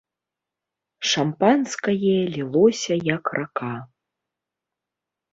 [1.09, 3.69] Шампанскае лілося як рака.